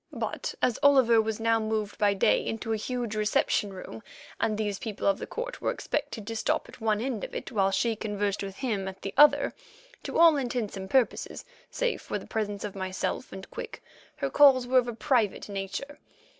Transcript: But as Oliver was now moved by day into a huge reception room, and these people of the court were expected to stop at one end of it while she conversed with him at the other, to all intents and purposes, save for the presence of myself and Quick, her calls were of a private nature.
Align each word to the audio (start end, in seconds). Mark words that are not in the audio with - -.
But 0.13 0.55
as 0.63 0.79
Oliver 0.81 1.21
was 1.21 1.39
now 1.39 1.59
moved 1.59 1.99
by 1.99 2.15
day 2.15 2.43
into 2.43 2.73
a 2.73 2.75
huge 2.75 3.15
reception 3.15 3.71
room, 3.71 4.01
and 4.39 4.57
these 4.57 4.79
people 4.79 5.05
of 5.07 5.19
the 5.19 5.27
court 5.27 5.61
were 5.61 5.69
expected 5.69 6.25
to 6.25 6.35
stop 6.35 6.67
at 6.67 6.81
one 6.81 6.99
end 6.99 7.23
of 7.23 7.35
it 7.35 7.51
while 7.51 7.69
she 7.69 7.95
conversed 7.95 8.41
with 8.41 8.55
him 8.55 8.87
at 8.87 9.03
the 9.03 9.13
other, 9.15 9.53
to 10.01 10.17
all 10.17 10.37
intents 10.37 10.75
and 10.75 10.89
purposes, 10.89 11.45
save 11.69 12.01
for 12.01 12.17
the 12.17 12.25
presence 12.25 12.63
of 12.63 12.73
myself 12.73 13.31
and 13.31 13.51
Quick, 13.51 13.83
her 14.15 14.31
calls 14.31 14.65
were 14.65 14.79
of 14.79 14.87
a 14.87 14.93
private 14.95 15.47
nature. 15.49 15.99